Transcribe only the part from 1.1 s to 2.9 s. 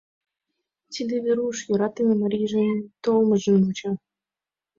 Веруш, йӧратыме марийжын